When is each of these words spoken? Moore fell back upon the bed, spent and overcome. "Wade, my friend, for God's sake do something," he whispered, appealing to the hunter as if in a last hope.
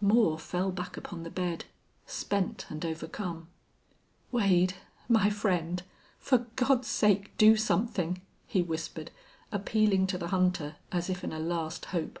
Moore 0.00 0.38
fell 0.38 0.72
back 0.72 0.96
upon 0.96 1.24
the 1.24 1.30
bed, 1.30 1.66
spent 2.06 2.64
and 2.70 2.86
overcome. 2.86 3.48
"Wade, 4.32 4.72
my 5.10 5.28
friend, 5.28 5.82
for 6.18 6.46
God's 6.56 6.88
sake 6.88 7.36
do 7.36 7.54
something," 7.54 8.22
he 8.46 8.62
whispered, 8.62 9.10
appealing 9.52 10.06
to 10.06 10.16
the 10.16 10.28
hunter 10.28 10.76
as 10.90 11.10
if 11.10 11.22
in 11.22 11.34
a 11.34 11.38
last 11.38 11.84
hope. 11.92 12.18